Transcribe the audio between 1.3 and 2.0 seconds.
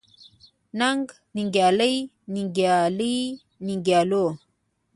ننګيالي،